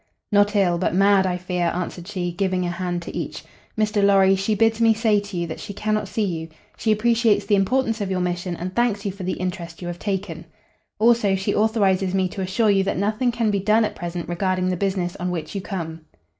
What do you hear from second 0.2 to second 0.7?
"Not